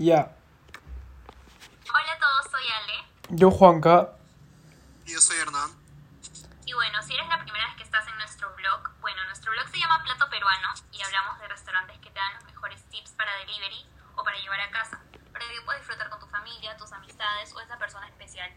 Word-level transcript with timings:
Ya. 0.00 0.32
Hola 1.92 2.12
a 2.12 2.18
todos, 2.18 2.50
soy 2.50 2.64
Ale. 2.64 3.04
Yo, 3.36 3.50
Juanca. 3.50 4.16
Y 5.04 5.12
yo 5.12 5.20
soy 5.20 5.36
Hernán. 5.36 5.68
Y 6.64 6.72
bueno, 6.72 7.02
si 7.02 7.12
eres 7.12 7.28
la 7.28 7.38
primera 7.42 7.66
vez 7.66 7.76
que 7.76 7.82
estás 7.82 8.08
en 8.08 8.16
nuestro 8.16 8.48
blog, 8.56 8.98
bueno, 9.02 9.22
nuestro 9.26 9.52
blog 9.52 9.68
se 9.68 9.76
llama 9.76 10.02
Plato 10.02 10.30
Peruano 10.30 10.68
y 10.90 11.02
hablamos 11.02 11.38
de 11.40 11.48
restaurantes 11.48 11.98
que 11.98 12.08
te 12.08 12.18
dan 12.18 12.32
los 12.32 12.44
mejores 12.44 12.82
tips 12.88 13.10
para 13.10 13.30
delivery 13.44 13.84
o 14.16 14.24
para 14.24 14.38
llevar 14.38 14.60
a 14.62 14.70
casa, 14.70 15.02
para 15.34 15.44
que 15.46 15.60
puedas 15.66 15.82
disfrutar 15.82 16.08
con 16.08 16.18
tu 16.18 16.28
familia, 16.28 16.78
tus 16.78 16.90
amistades 16.92 17.52
o 17.52 17.60
esa 17.60 17.76
persona 17.76 18.08
especial. 18.08 18.50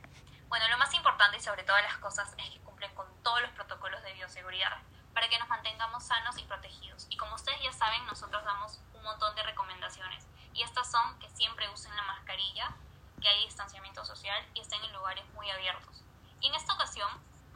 Bueno, 0.48 0.66
lo 0.70 0.78
más 0.78 0.94
importante 0.94 1.36
y 1.36 1.42
sobre 1.42 1.64
todas 1.64 1.84
las 1.84 1.98
cosas 1.98 2.34
es 2.38 2.52
que 2.52 2.62
cumplen 2.62 2.96
con 2.96 3.08
todos 3.22 3.42
los 3.42 3.52
protocolos 3.52 4.02
de 4.04 4.14
bioseguridad 4.14 4.80
para 5.14 5.28
que 5.28 5.38
nos 5.40 5.50
mantengamos 5.50 6.06
sanos 6.06 6.38
y 6.38 6.44
protegidos. 6.44 7.06
Y 7.10 7.18
como 7.18 7.36
ustedes 7.36 7.60
ya 7.62 7.74
saben, 7.74 8.06
nosotros 8.06 8.42
damos 8.46 8.80
un 8.94 9.04
montón 9.04 9.36
de 9.36 9.44
recomendaciones. 9.44 10.26
Y 10.54 10.64
estas 10.64 10.90
son 10.92 11.20
que 11.20 11.30
siempre 11.30 11.70
usen 11.70 11.96
la 11.96 12.04
mascarilla, 12.04 12.76
que 13.22 13.28
hay 13.28 13.46
distanciamiento 13.46 14.06
social 14.06 14.46
y 14.54 14.60
estén 14.60 14.84
en 14.84 14.94
lugares 14.94 15.26
muy 15.34 15.50
abiertos. 15.50 16.04
Y 16.42 16.48
en 16.48 16.56
esta 16.56 16.74
ocasión, 16.74 17.10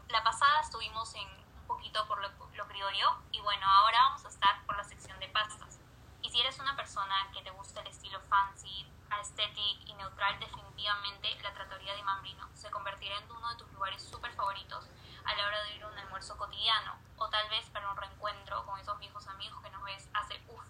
la 0.10 0.24
pasada 0.24 0.62
estuvimos 0.62 1.14
en 1.16 1.28
un 1.28 1.68
poquito 1.68 2.08
por 2.08 2.22
lo, 2.22 2.30
lo 2.56 2.68
criollo 2.68 3.18
y 3.32 3.42
bueno, 3.42 3.66
ahora 3.68 4.00
vamos 4.04 4.26
a 4.26 4.30
estar 4.30 4.66
por 4.66 4.78
la 4.78 4.84
sección 4.84 5.20
de 5.20 5.28
pastas. 5.28 5.80
Y 6.22 6.30
si 6.30 6.40
eres 6.40 6.60
una 6.60 6.76
persona 6.76 7.16
que 7.34 7.42
te 7.42 7.52
gusta 7.52 7.82
el 7.82 7.88
estilo 7.88 8.20
fancy, 8.22 8.86
aesthetic 9.10 9.88
y 9.88 9.94
neutral, 9.94 10.40
definitivamente 10.40 11.38
la 11.42 11.54
Trattoria 11.54 11.94
de 11.96 12.04
Mambrino 12.04 12.48
se 12.54 12.70
convertirá 12.72 13.18
en 13.18 13.32
uno 13.32 13.50
de 13.50 13.56
tus 13.56 13.72
lugares 13.74 14.02
súper 14.02 14.34
favoritos 14.34 14.86
a 15.26 15.36
la 15.36 15.46
hora 15.46 15.64
de 15.64 15.76
ir 15.76 15.84
a 15.84 15.88
un 15.88 15.98
almuerzo 15.98 16.38
cotidiano 16.38 16.96
o 17.18 17.30
tal 17.30 17.50
vez 17.50 17.66
para 17.70 17.90
un 17.92 17.98
reencuentro 17.98 18.66
con 18.66 18.80
esos 18.80 18.98
viejos 19.00 19.28
amigos 19.28 19.62
que 19.62 19.70
nos 19.70 19.84
ves 19.84 20.10
hace 20.14 20.42
uff. 20.48 20.64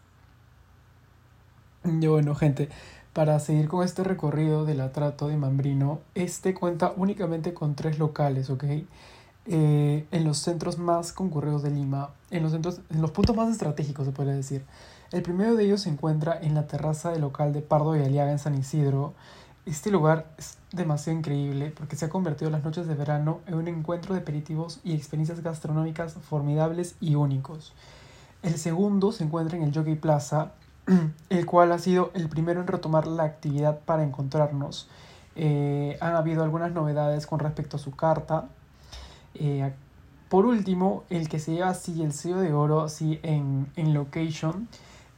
Y 1.88 2.08
bueno, 2.08 2.36
gente, 2.36 2.70
para 3.14 3.40
seguir 3.40 3.68
con 3.70 3.84
este 3.84 4.04
recorrido 4.04 4.66
del 4.66 4.82
atrato 4.82 5.28
de 5.28 5.38
Mambrino, 5.38 6.02
este 6.16 6.54
cuenta 6.54 6.94
únicamente 6.96 7.54
con 7.54 7.76
tres 7.76 7.98
locales, 7.98 8.50
¿ok? 8.50 8.66
Eh, 9.46 10.06
en 10.12 10.24
los 10.26 10.40
centros 10.40 10.78
más 10.78 11.14
concurridos 11.14 11.64
de 11.64 11.72
Lima, 11.72 12.10
en 12.30 12.44
los, 12.44 12.52
centros, 12.52 12.82
en 12.90 13.02
los 13.02 13.12
puntos 13.12 13.36
más 13.36 13.50
estratégicos, 13.50 14.06
se 14.06 14.12
puede 14.12 14.36
decir. 14.36 14.66
El 15.12 15.22
primero 15.22 15.56
de 15.56 15.64
ellos 15.64 15.82
se 15.82 15.90
encuentra 15.90 16.38
en 16.42 16.54
la 16.54 16.68
terraza 16.68 17.12
del 17.12 17.22
local 17.22 17.54
de 17.54 17.62
Pardo 17.62 17.96
y 17.96 18.02
Aliaga 18.02 18.32
en 18.32 18.40
San 18.40 18.58
Isidro. 18.58 19.14
Este 19.66 19.90
lugar 19.90 20.28
es 20.38 20.58
demasiado 20.74 21.18
increíble 21.18 21.74
porque 21.76 21.96
se 21.96 22.06
ha 22.06 22.10
convertido 22.10 22.52
las 22.52 22.66
noches 22.66 22.88
de 22.88 22.96
verano 22.96 23.40
en 23.48 23.54
un 23.54 23.70
encuentro 23.70 24.14
de 24.14 24.22
aperitivos 24.22 24.82
y 24.84 24.94
experiencias 24.94 25.42
gastronómicas 25.42 26.14
formidables 26.16 26.96
y 27.00 27.16
únicos. 27.16 27.74
El 28.44 28.58
segundo 28.58 29.14
se 29.14 29.24
encuentra 29.24 29.58
en 29.58 29.64
el 29.64 29.74
Jockey 29.74 29.96
Plaza, 29.96 30.52
el 31.30 31.46
cual 31.46 31.72
ha 31.72 31.80
sido 31.80 32.12
el 32.14 32.30
primero 32.30 32.62
en 32.62 32.68
retomar 32.68 33.08
la 33.08 33.24
actividad 33.24 33.80
para 33.80 34.04
encontrarnos. 34.04 34.90
Eh, 35.36 35.98
han 36.02 36.16
habido 36.16 36.44
algunas 36.44 36.72
novedades 36.72 37.28
con 37.28 37.40
respecto 37.40 37.78
a 37.78 37.80
su 37.80 37.92
carta. 37.92 38.50
Eh, 39.36 39.72
por 40.30 40.46
último, 40.46 41.04
el 41.10 41.30
que 41.30 41.40
se 41.40 41.54
lleva 41.54 41.70
así 41.70 42.02
el 42.02 42.14
sello 42.14 42.38
de 42.38 42.54
oro 42.54 42.82
así 42.82 43.20
en, 43.24 43.72
en 43.76 43.94
location 43.94 44.68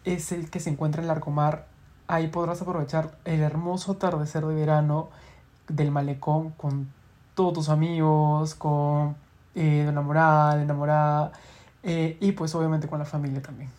es 0.05 0.31
el 0.31 0.49
que 0.49 0.59
se 0.59 0.69
encuentra 0.69 1.01
en 1.01 1.07
Larcomar. 1.07 1.67
Ahí 2.07 2.27
podrás 2.27 2.61
aprovechar 2.61 3.17
el 3.25 3.41
hermoso 3.41 3.93
atardecer 3.93 4.45
de 4.45 4.55
verano 4.55 5.09
del 5.67 5.91
malecón 5.91 6.51
con 6.51 6.91
todos 7.35 7.53
tus 7.53 7.69
amigos, 7.69 8.55
con 8.55 9.15
eh, 9.55 9.83
tu 9.83 9.89
enamorada, 9.89 10.61
enamorada 10.61 11.31
eh, 11.83 12.17
y 12.19 12.31
pues 12.33 12.53
obviamente 12.55 12.87
con 12.87 12.99
la 12.99 13.05
familia 13.05 13.41
también. 13.41 13.71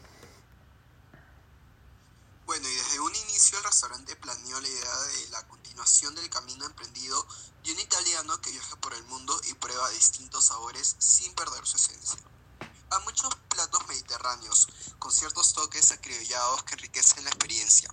Bueno, 2.47 2.67
y 2.67 2.75
desde 2.75 3.01
un 3.01 3.11
inicio 3.11 3.59
el 3.59 3.67
restaurante 3.81 4.15
planeó 4.17 4.61
la 4.61 4.69
idea 4.69 4.95
de 4.95 5.29
la 5.31 5.49
continuación 5.49 6.15
del 6.15 6.29
camino 6.29 6.67
emprendido 6.67 7.27
de 7.65 7.73
un 7.73 7.81
italiano 7.81 8.39
que 8.43 8.51
viaja 8.51 8.77
por 8.77 8.93
el 8.93 9.03
mundo 9.05 9.41
y 9.49 9.55
prueba 9.55 9.89
distintos 9.89 10.45
sabores 10.45 10.97
sin 10.99 11.33
perder 11.35 11.67
su 11.67 11.79
esencia. 11.79 12.21
Hay 12.61 13.05
muchos 13.05 13.35
platos 13.49 13.89
mediterráneos, 13.89 14.69
con 14.99 15.11
ciertos 15.11 15.55
toques 15.55 15.93
acriollados 15.93 16.63
que 16.65 16.75
enriquecen 16.75 17.25
la 17.25 17.31
experiencia. 17.31 17.89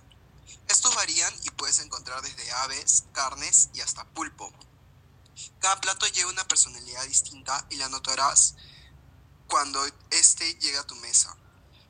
Estos 0.68 0.94
varían 0.94 1.32
y 1.44 1.50
puedes 1.52 1.78
encontrar 1.78 2.20
desde 2.20 2.52
aves, 2.52 3.04
carnes 3.14 3.70
y 3.72 3.80
hasta 3.80 4.04
pulpo. 4.08 4.52
Cada 5.58 5.80
plato 5.80 6.06
lleva 6.08 6.30
una 6.30 6.46
personalidad 6.46 7.04
distinta 7.04 7.66
y 7.70 7.76
la 7.76 7.88
notarás 7.88 8.56
cuando 9.46 9.82
este 10.10 10.52
llega 10.56 10.80
a 10.80 10.86
tu 10.86 10.96
mesa. 10.96 11.34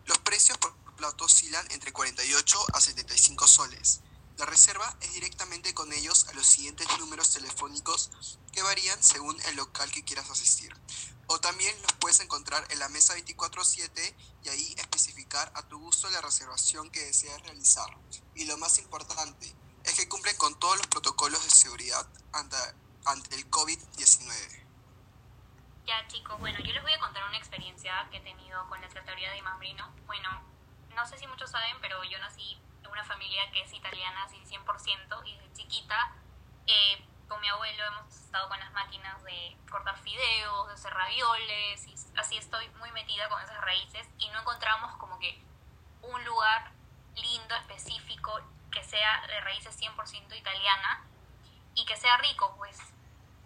Los 0.04 0.18
precios 0.18 0.56
por 0.58 0.72
plato 0.98 1.24
oscilan 1.24 1.64
entre 1.70 1.92
48 1.92 2.58
a 2.74 2.80
75 2.80 3.46
soles. 3.46 4.00
La 4.36 4.46
reserva 4.46 4.96
es 5.00 5.14
directamente 5.14 5.72
con 5.72 5.92
ellos 5.92 6.26
a 6.28 6.32
los 6.34 6.46
siguientes 6.46 6.86
números 6.98 7.32
telefónicos 7.32 8.10
que 8.52 8.62
varían 8.62 9.02
según 9.02 9.40
el 9.46 9.56
local 9.56 9.90
que 9.90 10.04
quieras 10.04 10.28
asistir. 10.28 10.76
O 11.28 11.38
también 11.40 11.74
los 11.82 11.92
puedes 11.94 12.20
encontrar 12.20 12.66
en 12.70 12.78
la 12.78 12.88
mesa 12.88 13.14
24/7 13.14 14.14
y 14.44 14.48
ahí 14.48 14.74
especificar 14.78 15.50
a 15.54 15.62
tu 15.62 15.78
gusto 15.78 16.10
la 16.10 16.20
reservación 16.20 16.90
que 16.90 17.04
deseas 17.04 17.40
realizar. 17.42 17.88
Y 18.34 18.44
lo 18.44 18.58
más 18.58 18.78
importante 18.78 19.54
es 19.84 19.94
que 19.94 20.08
cumplen 20.08 20.36
con 20.36 20.58
todos 20.58 20.76
los 20.78 20.86
protocolos 20.88 21.42
de 21.44 21.50
seguridad 21.50 22.06
ante, 22.32 22.56
ante 23.04 23.36
el 23.36 23.48
COVID-19. 23.50 24.66
Ya 25.86 26.06
chicos, 26.08 26.38
bueno, 26.40 26.58
yo 26.58 26.72
les 26.72 26.82
voy 26.82 26.92
a 26.92 27.00
contar 27.00 27.24
una 27.28 27.38
experiencia 27.38 28.08
que 28.10 28.18
he 28.18 28.20
tenido 28.20 28.68
con 28.68 28.80
la 28.80 28.88
trattoria 28.88 29.32
de 29.32 29.42
Mambrino. 29.42 29.90
Bueno, 30.06 30.57
no 30.98 31.06
sé 31.06 31.16
si 31.16 31.26
muchos 31.28 31.50
saben, 31.50 31.76
pero 31.80 32.02
yo 32.04 32.18
nací 32.18 32.60
en 32.82 32.90
una 32.90 33.04
familia 33.04 33.48
que 33.52 33.62
es 33.62 33.72
italiana, 33.72 34.24
así 34.24 34.36
100%, 34.44 35.22
y 35.26 35.36
desde 35.36 35.52
chiquita 35.52 36.12
eh, 36.66 37.06
con 37.28 37.40
mi 37.40 37.48
abuelo 37.48 37.84
hemos 37.84 38.16
estado 38.16 38.48
con 38.48 38.58
las 38.58 38.72
máquinas 38.72 39.22
de 39.22 39.56
cortar 39.70 39.96
fideos, 39.98 40.66
de 40.66 40.74
hacer 40.74 40.92
ravioles, 40.92 41.86
y 41.86 41.94
así 42.18 42.36
estoy 42.36 42.68
muy 42.80 42.90
metida 42.90 43.28
con 43.28 43.40
esas 43.40 43.60
raíces 43.60 44.08
y 44.18 44.28
no 44.30 44.40
encontramos 44.40 44.96
como 44.96 45.18
que 45.20 45.40
un 46.02 46.24
lugar 46.24 46.72
lindo, 47.14 47.54
específico, 47.54 48.40
que 48.72 48.82
sea 48.82 49.24
de 49.28 49.40
raíces 49.40 49.80
100% 49.80 50.36
italiana 50.36 51.04
y 51.74 51.84
que 51.84 51.96
sea 51.96 52.16
rico, 52.16 52.54
pues. 52.56 52.76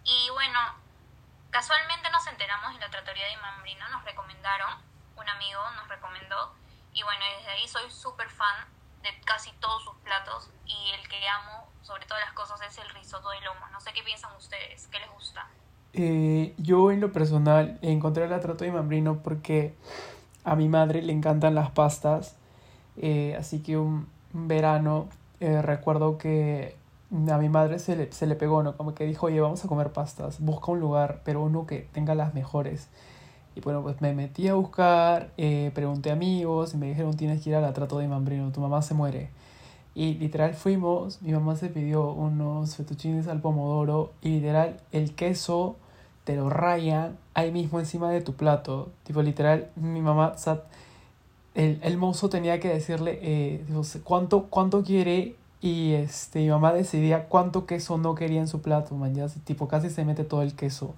Y 0.03 0.29
bueno, 0.31 0.59
casualmente 1.51 2.09
nos 2.09 2.25
enteramos 2.25 2.73
en 2.73 2.79
la 2.79 2.89
trattoria 2.89 3.27
de 3.27 3.37
Mambrino, 3.37 3.87
nos 3.89 4.03
recomendaron, 4.05 4.81
un 5.15 5.29
amigo 5.29 5.61
nos 5.71 5.87
recomendó, 5.87 6.55
y 6.93 7.03
bueno, 7.03 7.21
desde 7.37 7.51
ahí 7.51 7.67
soy 7.67 7.89
súper 7.89 8.29
fan 8.29 8.67
de 9.01 9.09
casi 9.25 9.51
todos 9.59 9.83
sus 9.83 9.95
platos 10.03 10.49
y 10.65 10.91
el 10.99 11.07
que 11.07 11.17
amo 11.27 11.67
sobre 11.81 12.05
todas 12.05 12.23
las 12.23 12.33
cosas 12.33 12.59
es 12.61 12.77
el 12.77 12.89
risotto 12.89 13.29
de 13.29 13.41
lomo. 13.41 13.67
No 13.71 13.81
sé 13.81 13.91
qué 13.93 14.01
piensan 14.03 14.31
ustedes, 14.37 14.87
qué 14.91 14.99
les 14.99 15.11
gusta. 15.11 15.47
Eh, 15.93 16.53
yo 16.57 16.91
en 16.91 17.01
lo 17.01 17.11
personal 17.11 17.77
encontré 17.81 18.25
el 18.25 18.33
atrato 18.33 18.63
de 18.63 18.71
Mambrino 18.71 19.21
porque 19.21 19.75
a 20.43 20.55
mi 20.55 20.67
madre 20.69 21.01
le 21.01 21.13
encantan 21.13 21.55
las 21.55 21.71
pastas, 21.71 22.35
eh, 22.97 23.35
así 23.37 23.61
que 23.61 23.77
un, 23.77 24.07
verano 24.33 25.09
eh, 25.39 25.61
recuerdo 25.61 26.17
que 26.17 26.75
a 27.11 27.37
mi 27.37 27.49
madre 27.49 27.77
se 27.77 27.95
le, 27.95 28.11
se 28.11 28.25
le 28.25 28.35
pegó, 28.35 28.63
¿no? 28.63 28.75
Como 28.75 28.95
que 28.95 29.05
dijo, 29.05 29.27
oye, 29.27 29.39
vamos 29.39 29.63
a 29.63 29.67
comer 29.67 29.93
pastas, 29.93 30.39
busca 30.39 30.71
un 30.71 30.79
lugar, 30.79 31.21
pero 31.23 31.41
uno 31.41 31.67
que 31.67 31.87
tenga 31.93 32.15
las 32.15 32.33
mejores. 32.33 32.89
Y 33.55 33.61
bueno, 33.61 33.81
pues 33.83 34.01
me 34.01 34.13
metí 34.13 34.47
a 34.47 34.55
buscar, 34.55 35.31
eh, 35.37 35.71
pregunté 35.73 36.09
a 36.09 36.13
amigos 36.13 36.73
y 36.73 36.77
me 36.77 36.87
dijeron 36.87 37.15
tienes 37.15 37.41
que 37.41 37.51
ir 37.51 37.55
al 37.55 37.65
atrato 37.65 37.99
de 37.99 38.07
Mambrino, 38.07 38.51
tu 38.51 38.61
mamá 38.61 38.81
se 38.81 38.93
muere. 38.93 39.29
Y 39.95 40.15
literal 40.15 40.55
fuimos, 40.55 41.21
mi 41.21 41.33
mamá 41.33 41.55
se 41.55 41.69
pidió 41.69 42.11
unos 42.11 42.75
fettuccines 42.75 43.27
al 43.27 43.41
pomodoro 43.41 44.11
y 44.21 44.29
literal 44.29 44.79
el 44.91 45.13
queso 45.13 45.75
te 46.23 46.35
lo 46.35 46.49
rayan 46.49 47.17
ahí 47.33 47.51
mismo 47.51 47.79
encima 47.79 48.09
de 48.09 48.21
tu 48.21 48.33
plato. 48.33 48.89
Tipo 49.03 49.21
literal, 49.21 49.69
mi 49.75 50.01
mamá, 50.01 50.33
el, 51.53 51.79
el 51.83 51.97
mozo 51.97 52.29
tenía 52.29 52.59
que 52.59 52.69
decirle 52.69 53.19
eh, 53.21 53.65
cuánto, 54.03 54.45
cuánto 54.45 54.83
quiere 54.83 55.35
y 55.61 55.93
este, 55.93 56.39
mi 56.39 56.49
mamá 56.49 56.73
decidía 56.73 57.27
cuánto 57.27 57.65
queso 57.65 57.97
no 57.97 58.15
quería 58.15 58.41
en 58.41 58.49
su 58.49 58.61
plato, 58.61 58.95
man, 58.95 59.15
ya, 59.15 59.27
tipo 59.45 59.69
casi 59.69 59.89
se 59.89 60.03
mete 60.03 60.23
todo 60.25 60.41
el 60.41 60.55
queso. 60.55 60.93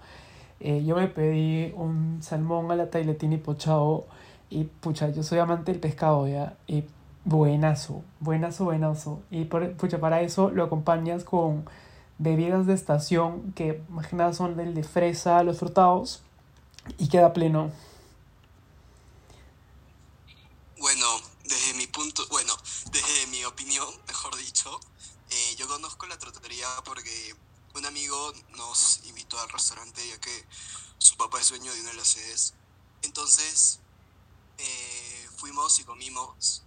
Eh, 0.59 0.83
yo 0.85 0.95
me 0.95 1.07
pedí 1.07 1.73
un 1.75 2.21
salmón 2.23 2.71
a 2.71 2.75
la 2.75 2.89
tailetina 2.89 3.35
y 3.35 3.37
pochado. 3.37 4.05
Y 4.49 4.65
pucha, 4.65 5.09
yo 5.09 5.23
soy 5.23 5.39
amante 5.39 5.71
del 5.71 5.81
pescado, 5.81 6.27
¿ya? 6.27 6.57
Y 6.67 6.85
buenazo, 7.23 8.03
buenazo, 8.19 8.65
buenazo. 8.65 9.21
Y 9.31 9.45
por, 9.45 9.75
pucha, 9.75 9.99
para 9.99 10.21
eso 10.21 10.49
lo 10.51 10.63
acompañas 10.63 11.23
con 11.23 11.67
bebidas 12.17 12.65
de 12.65 12.73
estación 12.73 13.51
que 13.53 13.81
más 13.89 14.07
que 14.07 14.33
son 14.33 14.55
del 14.55 14.73
de 14.73 14.83
fresa, 14.83 15.43
los 15.43 15.59
frutados. 15.59 16.21
Y 16.97 17.09
queda 17.09 17.33
pleno. 17.33 17.71
Bueno, 20.77 21.07
desde 21.43 21.73
mi 21.73 21.87
punto, 21.87 22.23
bueno, 22.29 22.53
desde 22.91 23.27
mi 23.27 23.43
opinión, 23.43 23.87
mejor 24.07 24.35
dicho, 24.37 24.79
eh, 25.31 25.55
yo 25.57 25.67
conozco 25.67 26.05
la 26.05 26.17
tratoría 26.17 26.67
porque 26.85 27.33
un 27.75 27.85
amigo 27.85 28.33
nos 28.55 29.01
invitó 29.05 29.24
al 29.39 29.49
restaurante 29.49 30.07
ya 30.07 30.19
que 30.19 30.45
su 30.97 31.17
papá 31.17 31.39
es 31.39 31.49
dueño 31.49 31.73
de 31.73 31.81
una 31.81 31.91
de 31.91 31.97
las 31.97 32.07
sedes. 32.09 32.53
Entonces 33.01 33.79
eh, 34.57 35.29
fuimos 35.37 35.79
y 35.79 35.83
comimos 35.83 36.63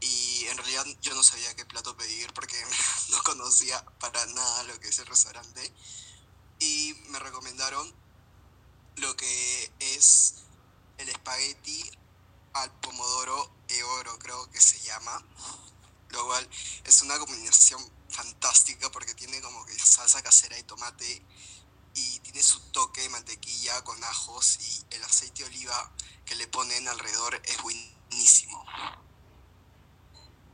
y 0.00 0.44
en 0.46 0.56
realidad 0.58 0.86
yo 1.02 1.14
no 1.14 1.22
sabía 1.22 1.54
qué 1.56 1.64
plato 1.64 1.96
pedir 1.96 2.32
porque 2.34 2.56
conocía 3.24 3.84
para 3.98 4.24
nada 4.26 4.62
lo 4.64 4.78
que 4.80 4.88
es 4.88 4.98
el 4.98 5.06
restaurante 5.06 5.72
y 6.58 6.94
me 7.08 7.18
recomendaron 7.18 7.94
lo 8.96 9.16
que 9.16 9.72
es 9.78 10.34
el 10.98 11.08
espagueti 11.08 11.90
al 12.54 12.72
pomodoro 12.80 13.50
e 13.68 13.82
oro, 13.82 14.18
creo 14.18 14.50
que 14.50 14.60
se 14.60 14.80
llama. 14.80 15.22
Lo 16.10 16.24
cual 16.26 16.48
es 16.84 17.02
una 17.02 17.18
combinación 17.18 17.80
fantástica 18.08 18.90
porque 18.90 19.14
tiene 19.14 19.40
como 19.42 19.64
que 19.66 19.78
salsa 19.78 20.22
casera 20.22 20.58
y 20.58 20.62
tomate 20.62 21.22
y 21.96 22.20
tiene 22.20 22.42
su 22.42 22.60
toque 22.70 23.00
de 23.02 23.08
mantequilla 23.08 23.82
con 23.82 24.02
ajos 24.04 24.58
y 24.60 24.94
el 24.94 25.02
aceite 25.04 25.42
de 25.42 25.48
oliva 25.48 25.90
que 26.24 26.34
le 26.36 26.46
ponen 26.46 26.86
alrededor 26.88 27.34
es 27.44 27.62
buenísimo. 27.62 28.64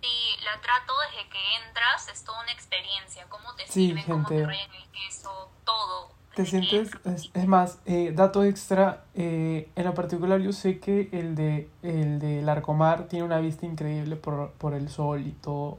Sí, 0.01 0.37
la 0.45 0.61
trato 0.61 0.93
desde 1.11 1.29
que 1.31 1.39
entras, 1.67 2.09
es 2.09 2.25
toda 2.25 2.41
una 2.43 2.53
experiencia, 2.53 3.27
cómo 3.29 3.55
te 3.55 3.67
Sí, 3.69 3.87
sirven, 3.89 4.05
cómo 4.05 4.29
te 4.29 4.35
gente. 4.35 4.47
rayan 4.47 4.75
el 4.75 4.89
queso, 4.91 5.51
todo. 5.65 6.11
Te 6.35 6.47
sientes, 6.47 6.91
es, 7.05 7.31
es 7.35 7.47
más, 7.47 7.79
eh, 7.85 8.13
dato 8.15 8.43
extra, 8.43 9.05
eh, 9.15 9.71
en 9.77 9.85
lo 9.85 9.95
particular 9.95 10.41
yo 10.41 10.53
sé 10.55 10.81
que 10.81 11.11
el 11.13 11.35
de 11.35 11.71
el 11.83 12.19
de 12.21 12.41
Larcomar 12.43 13.07
tiene 13.07 13.25
una 13.27 13.39
vista 13.39 13.67
increíble 13.67 14.17
por, 14.17 14.53
por 14.53 14.73
el 14.75 14.89
sol 14.89 15.27
y 15.27 15.33
todo, 15.33 15.79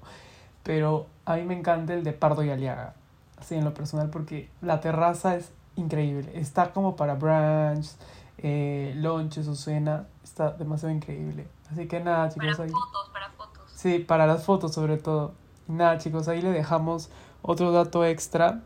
pero 0.61 1.07
a 1.25 1.35
mí 1.37 1.43
me 1.43 1.55
encanta 1.57 1.93
el 1.95 2.03
de 2.03 2.13
Pardo 2.13 2.43
y 2.43 2.51
Aliaga, 2.51 2.93
así 3.37 3.55
en 3.55 3.63
lo 3.63 3.73
personal, 3.73 4.09
porque 4.09 4.49
la 4.61 4.79
terraza 4.81 5.35
es 5.35 5.51
increíble, 5.75 6.31
está 6.35 6.71
como 6.71 6.95
para 6.95 7.15
brunch, 7.15 7.91
eh, 8.37 8.93
lunches 8.95 9.47
o 9.47 9.55
cena, 9.55 10.07
está 10.23 10.51
demasiado 10.51 10.93
increíble. 10.93 11.47
Así 11.71 11.87
que 11.87 11.99
nada 11.99 12.29
Para 12.29 12.33
chicos, 12.33 12.59
ahí... 12.59 12.69
fotos, 12.69 13.09
para 13.11 13.29
fotos. 13.31 13.71
Sí, 13.73 13.99
para 13.99 14.27
las 14.27 14.45
fotos 14.45 14.73
sobre 14.73 14.97
todo. 14.97 15.33
Y 15.67 15.71
nada, 15.73 15.97
chicos, 15.97 16.27
ahí 16.27 16.41
le 16.41 16.51
dejamos 16.51 17.09
otro 17.41 17.71
dato 17.71 18.05
extra. 18.05 18.61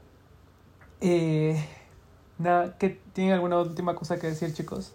Eh, 1.02 1.64
nada, 2.38 2.78
¿qué, 2.78 2.90
¿tienen 3.14 3.34
alguna 3.34 3.60
última 3.60 3.96
cosa 3.96 4.20
que 4.20 4.28
decir, 4.28 4.54
chicos? 4.54 4.94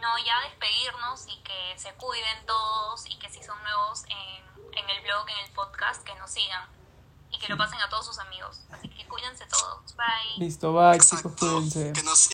No, 0.00 0.08
ya 0.24 0.48
despedirnos 0.48 1.26
y 1.28 1.42
que 1.42 1.78
se 1.78 1.92
cuiden 1.94 2.46
todos 2.46 3.08
y 3.08 3.18
que 3.18 3.28
si 3.30 3.42
son 3.42 3.56
nuevos 3.62 4.04
en, 4.04 4.78
en 4.78 4.90
el 4.90 5.02
blog, 5.02 5.28
en 5.28 5.46
el 5.46 5.52
podcast, 5.52 6.02
que 6.02 6.14
nos 6.16 6.30
sigan 6.30 6.68
y 7.34 7.38
que 7.38 7.48
lo 7.48 7.56
pasen 7.56 7.80
a 7.80 7.88
todos 7.88 8.06
sus 8.06 8.18
amigos. 8.18 8.60
Así 8.70 8.88
que 8.88 9.06
cuídense 9.06 9.44
todos. 9.46 9.94
Bye. 9.96 10.44
Listo, 10.44 10.72
bye, 10.72 10.98
chicos, 10.98 11.12
Exacto, 11.24 11.36
cuídense. 11.38 11.92
que 11.92 12.02
nos 12.02 12.18